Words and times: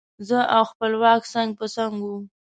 زه 0.27 0.39
او 0.55 0.63
خپلواک 0.71 1.21
څنګ 1.33 1.49
په 1.59 1.65
څنګ 1.75 1.93
وو. 2.05 2.15